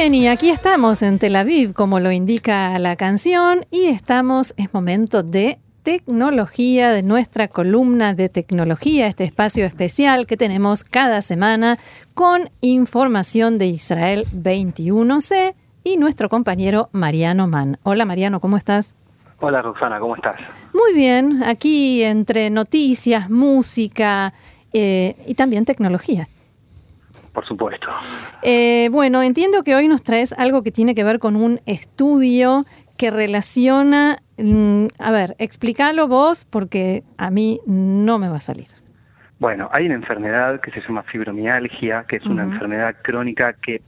[0.00, 4.72] Bien, y aquí estamos en Tel Aviv, como lo indica la canción, y estamos, es
[4.72, 11.78] momento de tecnología, de nuestra columna de tecnología, este espacio especial que tenemos cada semana
[12.14, 15.54] con información de Israel 21C
[15.84, 17.76] y nuestro compañero Mariano Mann.
[17.82, 18.94] Hola Mariano, ¿cómo estás?
[19.40, 20.36] Hola Roxana, ¿cómo estás?
[20.72, 24.32] Muy bien, aquí entre noticias, música
[24.72, 26.26] eh, y también tecnología.
[27.32, 27.86] Por supuesto.
[28.42, 32.64] Eh, bueno, entiendo que hoy nos traes algo que tiene que ver con un estudio
[32.98, 38.66] que relaciona, mm, a ver, explícalo vos porque a mí no me va a salir.
[39.38, 43.80] Bueno, hay una enfermedad que se llama fibromialgia, que es una enfermedad crónica que,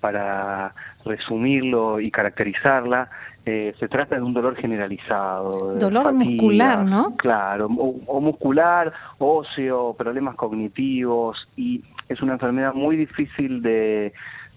[0.00, 0.72] para
[1.04, 3.10] resumirlo y caracterizarla,
[3.44, 5.74] eh, se trata de un dolor generalizado.
[5.74, 7.16] Dolor muscular, ¿no?
[7.16, 11.82] Claro, o, muscular, óseo, problemas cognitivos y
[12.12, 14.12] es una enfermedad muy difícil de,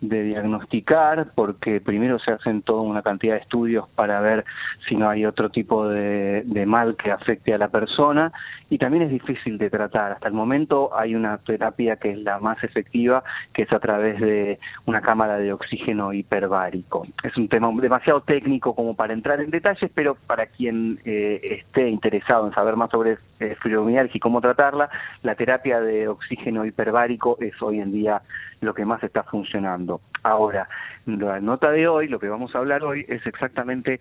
[0.09, 4.45] de diagnosticar porque primero se hacen toda una cantidad de estudios para ver
[4.87, 8.31] si no hay otro tipo de, de, mal que afecte a la persona
[8.69, 10.13] y también es difícil de tratar.
[10.13, 14.19] Hasta el momento hay una terapia que es la más efectiva, que es a través
[14.19, 17.05] de una cámara de oxígeno hiperbárico.
[17.23, 21.89] Es un tema demasiado técnico como para entrar en detalles, pero para quien eh, esté
[21.89, 24.89] interesado en saber más sobre eh, fibromialgia y cómo tratarla,
[25.23, 28.21] la terapia de oxígeno hiperbárico es hoy en día
[28.61, 29.94] lo que más está funcionando.
[30.25, 30.67] Ahora,
[31.05, 33.99] la nota de hoy, lo que vamos a hablar hoy, es exactamente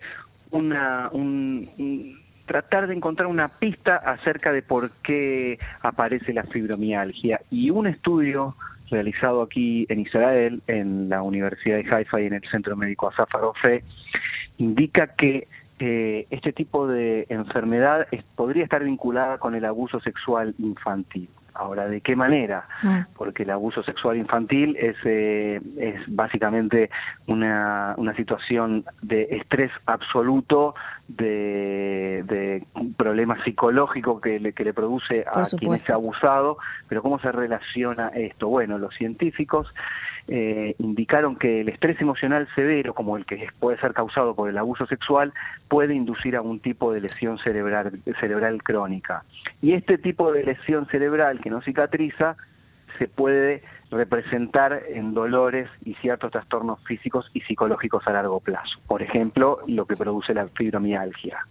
[0.49, 7.41] una, un, tratar de encontrar una pista acerca de por qué aparece la fibromialgia.
[7.51, 8.55] Y un estudio
[8.89, 13.29] realizado aquí en Israel, en la Universidad de Haifa y en el Centro Médico Asaf
[14.57, 15.47] indica que
[15.77, 21.29] eh, este tipo de enfermedad podría estar vinculada con el abuso sexual infantil.
[21.55, 22.67] Ahora, ¿de qué manera?
[22.83, 23.07] Ah.
[23.15, 26.89] Porque el abuso sexual infantil es, eh, es básicamente
[27.27, 30.75] una, una situación de estrés absoluto,
[31.07, 32.63] de, de
[32.97, 36.57] problema psicológico que le, que le produce a quien está abusado.
[36.87, 38.47] Pero ¿cómo se relaciona esto?
[38.47, 39.67] Bueno, los científicos
[40.27, 44.57] eh, indicaron que el estrés emocional severo, como el que puede ser causado por el
[44.57, 45.33] abuso sexual,
[45.67, 49.23] puede inducir a un tipo de lesión cerebral, cerebral crónica.
[49.61, 52.35] Y este tipo de lesión cerebral que no cicatriza
[52.97, 53.61] se puede
[53.91, 58.79] representar en dolores y ciertos trastornos físicos y psicológicos a largo plazo.
[58.87, 61.45] Por ejemplo, lo que produce la fibromialgia.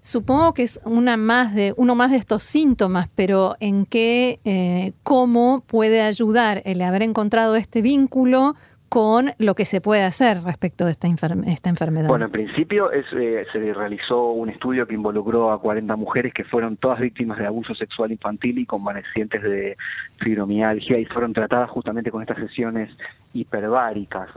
[0.00, 4.92] Supongo que es una más de, uno más de estos síntomas, pero ¿en qué, eh,
[5.02, 8.54] cómo puede ayudar el haber encontrado este vínculo
[8.88, 11.08] con lo que se puede hacer respecto de esta,
[11.46, 12.08] esta enfermedad?
[12.08, 16.44] Bueno, en principio es, eh, se realizó un estudio que involucró a 40 mujeres que
[16.44, 19.76] fueron todas víctimas de abuso sexual infantil y convalecientes de
[20.18, 22.90] fibromialgia y fueron tratadas justamente con estas sesiones
[23.34, 24.30] hiperbáricas.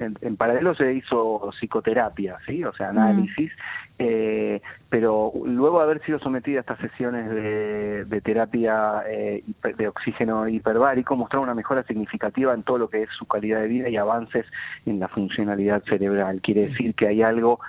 [0.00, 2.64] En, paralelo se hizo psicoterapia, ¿sí?
[2.64, 3.52] o sea, análisis,
[3.98, 9.44] eh, pero luego de haber sido sometida a estas sesiones de, terapia eh,
[9.76, 13.68] de oxígeno hiperbárico, mostraron una mejora significativa en todo lo que es su calidad de
[13.68, 14.46] vida y avances
[14.86, 16.40] en la funcionalidad cerebral.
[16.40, 17.60] Quiere decir que hay algo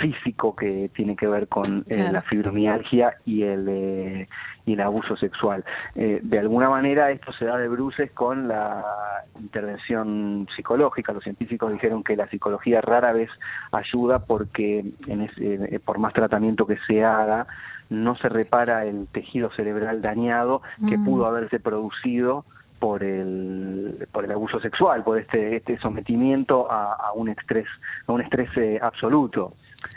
[0.00, 4.28] físico que tiene que ver con eh, la fibromialgia y el, eh,
[4.64, 5.64] y el abuso sexual.
[5.94, 8.84] Eh, de alguna manera esto se da de bruces con la
[9.40, 11.12] intervención psicológica.
[11.12, 13.30] Los científicos dijeron que la psicología rara vez
[13.72, 15.30] ayuda porque en
[15.84, 17.46] por más tratamiento que se haga,
[17.90, 21.04] no se repara el tejido cerebral dañado que mm.
[21.04, 22.44] pudo haberse producido
[22.78, 27.66] por el por el abuso sexual, por este este sometimiento a, un estrés
[28.06, 28.50] a un estrés
[28.82, 29.54] absoluto.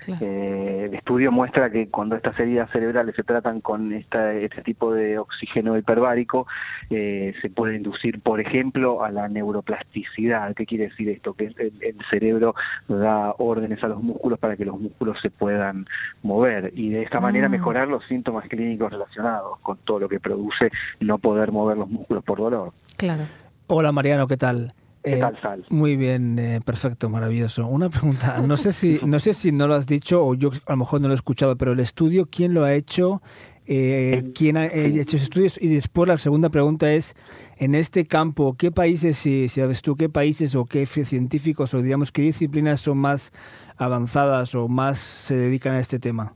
[0.08, 4.94] Eh, el estudio muestra que cuando estas heridas cerebrales se tratan con esta, este tipo
[4.94, 6.48] de oxígeno hiperbárico,
[6.90, 10.54] eh, se puede inducir, por ejemplo, a la neuroplasticidad.
[10.56, 11.34] ¿Qué quiere decir esto?
[11.34, 12.56] Que el, cerebro
[12.88, 15.88] da órdenes a los músculos para que los músculos se puedan
[16.22, 17.52] mover y de esta manera mm.
[17.52, 20.70] mejorar los síntomas clínicos relacionados con todo lo que produce
[21.00, 22.74] no poder mover los músculos por dolor.
[22.98, 23.24] Claro.
[23.68, 24.74] Hola Mariano, ¿qué tal?
[25.06, 25.66] ¿Qué tal, Sal?
[25.70, 27.68] Muy bien, perfecto, maravilloso.
[27.68, 30.72] Una pregunta, no sé si no sé si no lo has dicho o yo a
[30.72, 33.22] lo mejor no lo he escuchado, pero el estudio, ¿quién lo ha hecho?
[33.68, 37.16] Eh, quién ha hecho estudios y después la segunda pregunta es
[37.58, 42.12] en este campo qué países si sabes tú qué países o qué científicos o digamos
[42.12, 43.32] qué disciplinas son más
[43.78, 46.36] avanzadas o más se dedican a este tema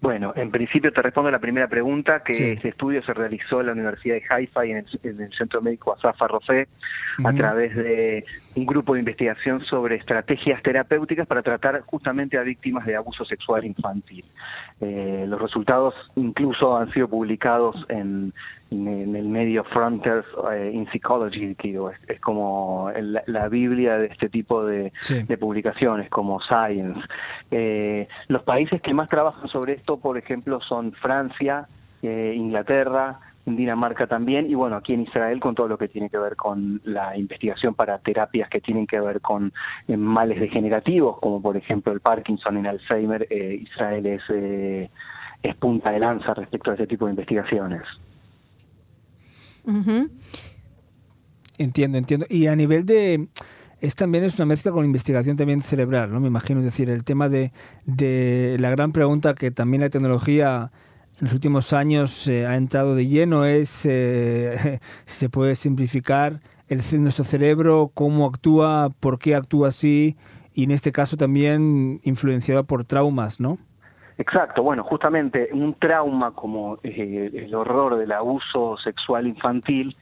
[0.00, 3.66] bueno, en principio te respondo a la primera pregunta, que este estudio se realizó en
[3.66, 6.68] la Universidad de Haifa y en el, Centro Médico Asaf Arrofé
[7.24, 8.24] a través de
[8.54, 13.64] un grupo de investigación sobre estrategias terapéuticas para tratar justamente a víctimas de abuso sexual
[13.64, 14.24] infantil.
[14.80, 18.32] Eh, los resultados incluso han sido publicados en,
[18.70, 21.78] en, el medio Frontiers eh, in Psychology, que
[22.08, 22.90] es, como
[23.26, 24.92] la Biblia de este tipo de,
[25.38, 27.00] publicaciones, como Science.
[27.50, 31.66] Eh, los países que más trabajan sobre esto, por ejemplo, son Francia,
[32.02, 36.18] eh, Inglaterra, Dinamarca también, y bueno, aquí en Israel con todo lo que tiene que
[36.18, 39.54] ver con la investigación para terapias que tienen que ver con
[39.86, 44.90] males degenerativos, como por ejemplo el Parkinson y el Alzheimer, Israel es,
[45.42, 47.84] es punta de lanza respecto a ese tipo de investigaciones.
[51.58, 52.26] Entiendo, entiendo.
[52.28, 53.28] Y a nivel de...
[53.80, 56.18] Es también es una mezcla con investigación también cerebral, ¿no?
[56.18, 57.52] Me imagino, es decir, el tema de,
[57.86, 60.72] de la gran pregunta que también la tecnología
[61.20, 66.80] en los últimos años eh, ha entrado de lleno es eh, se puede simplificar el,
[67.02, 70.16] nuestro cerebro, cómo actúa, por qué actúa así,
[70.54, 73.58] y en este caso también influenciado por traumas, ¿no?
[74.18, 79.96] Exacto, bueno, justamente un trauma como eh, el horror del abuso sexual infantil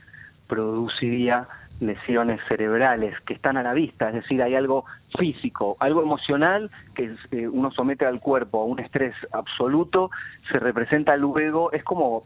[0.49, 1.47] produciría
[1.81, 4.87] lesiones cerebrales que están a la vista, es decir, hay algo
[5.17, 10.11] físico, algo emocional que eh, uno somete al cuerpo a un estrés absoluto,
[10.51, 12.23] se representa luego, es como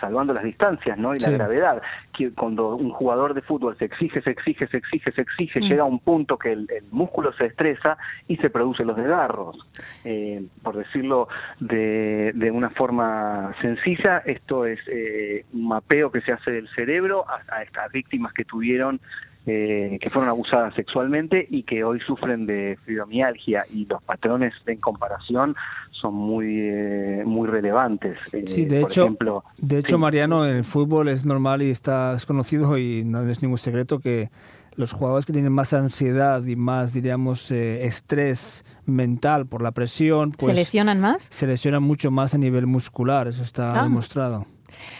[0.00, 1.14] salvando las distancias ¿no?
[1.14, 5.12] y la gravedad, que cuando un jugador de fútbol se exige, se exige, se exige,
[5.12, 5.62] se exige, mm.
[5.64, 7.96] llega a un punto que el, músculo se estresa
[8.28, 9.56] y se producen los desgarros.
[10.04, 11.28] Eh, por decirlo
[11.60, 17.24] de, de, una forma sencilla, esto es eh, un mapeo que se hace del cerebro
[17.28, 19.00] a estas víctimas que tuvieron
[19.48, 24.80] eh, que fueron abusadas sexualmente y que hoy sufren de fibromialgia y los patrones en
[24.80, 25.54] comparación
[25.92, 28.18] son muy eh, muy relevantes.
[28.32, 29.16] Eh, sí, de hecho,
[29.58, 33.40] de hecho Mariano, en el fútbol es normal y está es conocido y no es
[33.40, 34.30] ningún secreto que
[34.74, 40.54] los jugadores que tienen más ansiedad y más, diríamos, estrés mental por la presión, pues,
[40.54, 41.28] ¿se lesionan más?
[41.30, 43.84] Se lesionan mucho más a nivel muscular, eso está ah.
[43.84, 44.44] demostrado.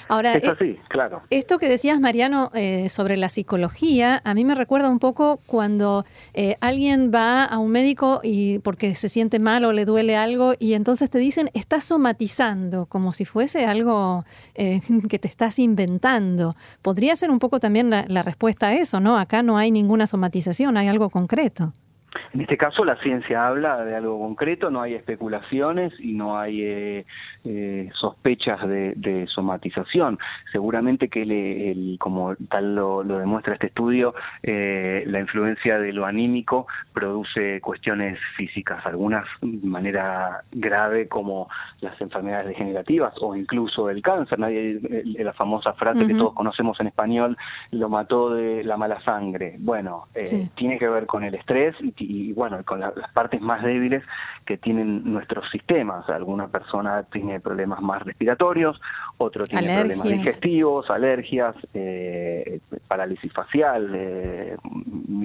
[0.09, 1.23] Ahora, eh, claro.
[1.31, 6.05] Esto que decías, Mariano, eh, sobre la psicología, a mí me recuerda un poco cuando
[6.35, 10.53] eh, alguien va a un médico y porque se siente mal o le duele algo
[10.59, 14.25] y entonces te dicen, estás somatizando, como si fuese algo
[15.09, 16.57] que te estás inventando.
[16.83, 19.19] Podría ser un poco también la respuesta a eso, ¿no?
[19.19, 21.73] Acá no hay ninguna somatización, hay algo concreto.
[22.37, 26.61] En este caso la ciencia habla de algo concreto, no hay especulaciones y no hay
[26.61, 27.07] eh,
[27.45, 30.19] eh, sospechas de, somatización.
[30.53, 36.67] Seguramente que, el, como tal lo, demuestra este estudio, eh, la influencia de lo anímico
[36.93, 41.49] produce cuestiones físicas, algunas de manera grave como
[41.81, 44.39] las enfermedades degenerativas o incluso el cáncer.
[44.39, 47.39] Nadie, la famosa frase que todos conocemos en español,
[47.71, 49.57] lo mató de la mala sangre.
[49.59, 50.09] Bueno,
[50.55, 54.03] tiene que ver con el estrés y y bueno, con las partes más débiles
[54.45, 56.09] que tienen nuestros sistemas.
[56.09, 58.81] Alguna persona tiene problemas más respiratorios,
[59.19, 63.93] otro tiene problemas digestivos, alergias, eh, parálisis facial.
[63.95, 64.57] Eh,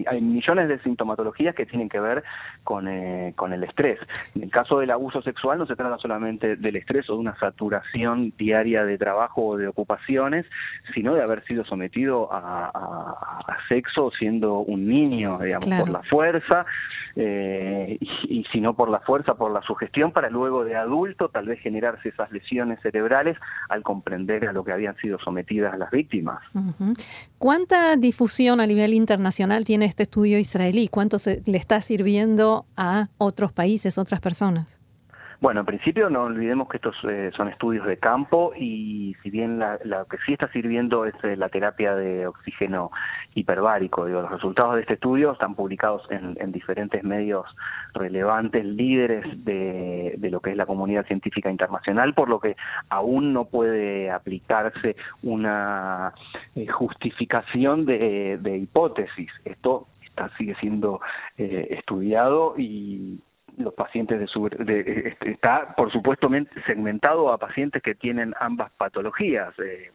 [0.07, 2.23] hay millones de sintomatologías que tienen que ver
[2.63, 3.99] con, eh, con el estrés.
[4.35, 7.37] En el caso del abuso sexual no se trata solamente del estrés o de una
[7.39, 10.45] saturación diaria de trabajo o de ocupaciones,
[10.93, 16.65] sino de haber sido sometido a, sexo siendo un niño, digamos, por la fuerza
[17.15, 21.45] eh, y, si no por la fuerza, por la sugestión, para luego de adulto tal
[21.45, 23.37] vez generarse esas lesiones cerebrales
[23.69, 26.41] al comprender a lo que habían sido sometidas las víctimas.
[27.37, 30.87] ¿Cuánta difusión a nivel internacional tiene este estudio israelí?
[30.87, 34.80] ¿Cuánto se, le está sirviendo a otros países, otras personas?
[35.41, 39.57] Bueno, en principio no olvidemos que estos eh, son estudios de campo y si bien
[39.57, 42.91] la, que sí está sirviendo es eh, la terapia de oxígeno
[43.33, 47.47] hiperbárico, digo, los resultados de este estudio están publicados en, diferentes medios
[47.95, 52.55] relevantes, líderes de, lo que es la comunidad científica internacional, por lo que
[52.89, 56.13] aún no puede aplicarse una
[56.53, 59.31] eh, justificación de, hipótesis.
[59.43, 59.87] Esto
[60.37, 61.01] sigue siendo
[61.37, 63.19] estudiado y,
[63.57, 66.29] los pacientes de, su, este, está por supuesto
[66.65, 69.53] segmentado a pacientes que tienen ambas patologías.
[69.59, 69.91] Eh,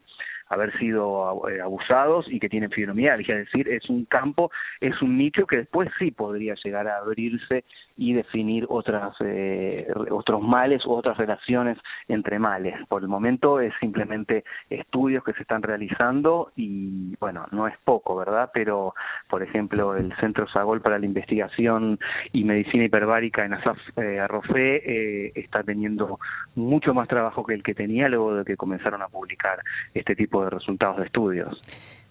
[0.49, 5.17] haber sido eh, abusados y que tienen fibromialgia, es decir, es un campo, es un
[5.17, 7.63] nicho que después sí podría llegar a abrirse
[7.97, 11.77] y definir otras eh, otros males u otras relaciones
[12.07, 12.75] entre males.
[12.87, 18.15] Por el momento es simplemente estudios que se están realizando y bueno, no es poco,
[18.15, 18.51] ¿verdad?
[18.53, 18.93] Pero
[19.29, 21.99] por ejemplo, el Centro Sagol para la Investigación
[22.31, 26.19] y Medicina Hiperbárica en Asaf eh, Arrofé eh, está teniendo
[26.55, 29.59] mucho más trabajo que el que tenía luego de que comenzaron a publicar
[29.93, 31.59] este tipo de resultados de estudios.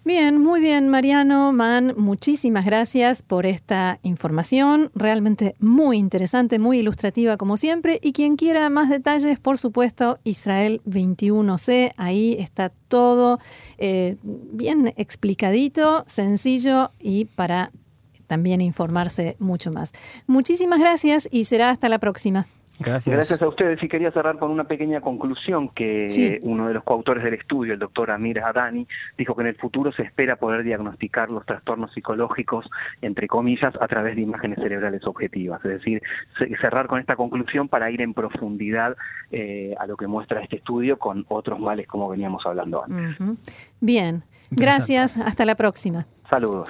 [0.07, 7.35] Bien, muy bien, Mariano, Man, muchísimas gracias por esta información, realmente muy interesante, muy ilustrativa
[7.35, 7.99] como siempre.
[8.01, 13.37] Y quien quiera más detalles, por supuesto, Israel 21C, ahí está todo
[13.79, 17.71] eh, bien explicadito, sencillo y para
[18.27, 19.91] también informarse mucho más.
[20.25, 22.47] Muchísimas gracias y será hasta la próxima.
[22.79, 23.15] Gracias.
[23.15, 23.81] Gracias a ustedes.
[23.81, 27.79] Y quería cerrar con una pequeña conclusión que uno de los coautores del estudio, el
[27.79, 32.65] doctor Amir Adani, dijo que en el futuro se espera poder diagnosticar los trastornos psicológicos,
[33.01, 35.63] entre comillas, a través de imágenes cerebrales objetivas.
[35.65, 36.01] Es decir,
[36.61, 38.95] cerrar con esta conclusión para ir en profundidad
[39.31, 43.17] eh, a lo que muestra este estudio con otros males como veníamos hablando antes.
[43.79, 45.17] Bien, gracias.
[45.17, 46.05] Hasta la próxima.
[46.29, 46.69] Saludos.